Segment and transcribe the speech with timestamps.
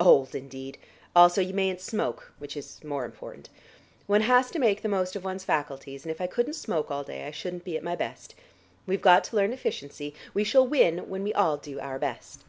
[0.00, 0.78] Old, indeed!
[1.14, 3.50] Also you mayn't smoke, which is more important.
[4.06, 7.04] One has to make the most of one's faculties, and if I couldn't smoke all
[7.04, 8.34] day, I shouldn't be at my best.
[8.86, 12.44] We've got to learn efficiency; we shall win when we all do our best."